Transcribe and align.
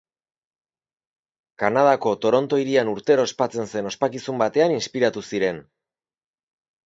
Kanadako 1.63 2.13
Toronto 2.23 2.59
hirian 2.63 2.89
urtero 2.95 3.27
ospatzen 3.29 3.69
zen 3.75 3.89
ospakizun 3.91 4.41
batean 4.45 4.75
inspiratu 4.79 5.23
ziren. 5.33 5.61